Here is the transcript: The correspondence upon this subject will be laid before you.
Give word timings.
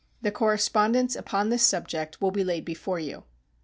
The 0.23 0.31
correspondence 0.31 1.15
upon 1.15 1.49
this 1.49 1.61
subject 1.61 2.19
will 2.19 2.31
be 2.31 2.43
laid 2.43 2.65
before 2.65 2.97
you. 2.99 3.25